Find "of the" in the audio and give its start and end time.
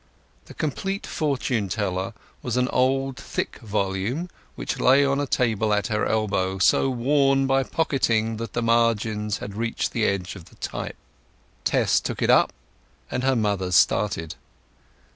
10.35-10.55